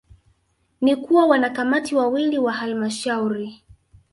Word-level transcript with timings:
ni 0.81 0.95
kuwa 0.95 1.25
Wanakamati 1.25 1.95
wawili 1.95 2.37
wa 2.39 2.53
Halmashauri 2.53 3.63